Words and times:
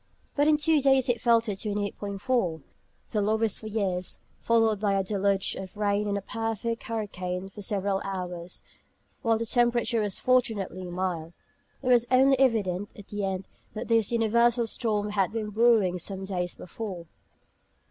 But 0.35 0.47
in 0.47 0.57
two 0.57 0.81
days 0.81 1.07
it 1.09 1.21
fell 1.21 1.41
to 1.41 1.51
28·4 1.51 2.63
(the 3.11 3.21
lowest 3.21 3.59
for 3.59 3.67
years), 3.67 4.23
followed 4.39 4.79
by 4.79 4.93
a 4.93 5.03
deluge 5.03 5.53
of 5.53 5.77
rain 5.77 6.07
and 6.07 6.17
a 6.17 6.23
perfect 6.23 6.81
hurricane 6.81 7.49
for 7.49 7.61
several 7.61 8.01
hours, 8.03 8.63
while 9.21 9.37
the 9.37 9.45
temperature 9.45 10.01
was 10.01 10.17
fortunately 10.17 10.85
mild. 10.85 11.33
It 11.83 11.87
was 11.89 12.07
only 12.09 12.39
evident 12.39 12.89
at 12.97 13.09
the 13.09 13.23
end 13.23 13.47
that 13.75 13.89
this 13.89 14.11
universal 14.11 14.65
storm 14.65 15.11
had 15.11 15.31
been 15.31 15.51
"brewing" 15.51 15.99
some 15.99 16.25
days 16.25 16.55
before. 16.55 17.05